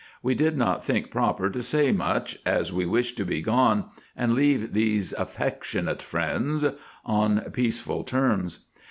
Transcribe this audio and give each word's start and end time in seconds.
We 0.23 0.33
did 0.33 0.57
not 0.57 0.83
think 0.83 1.11
proper 1.11 1.47
to 1.51 1.61
say 1.61 1.91
much, 1.91 2.39
as 2.43 2.73
we 2.73 2.87
wished 2.87 3.17
to 3.17 3.23
be 3.23 3.39
gone, 3.39 3.91
and 4.17 4.33
leave 4.33 4.73
these 4.73 5.13
affectionate 5.13 6.01
friends 6.01 6.65
on 7.05 7.41
peaceful 7.51 8.03
terms. 8.03 8.61